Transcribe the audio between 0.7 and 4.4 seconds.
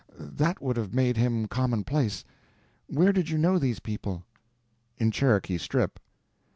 have made him commonplace. Where did you know these people?"